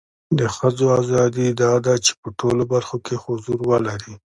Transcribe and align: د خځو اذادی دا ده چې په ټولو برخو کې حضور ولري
د 0.37 0.39
خځو 0.55 0.87
اذادی 1.01 1.47
دا 1.61 1.73
ده 1.85 1.93
چې 2.05 2.11
په 2.21 2.27
ټولو 2.39 2.63
برخو 2.73 2.97
کې 3.05 3.15
حضور 3.25 3.59
ولري 3.69 4.13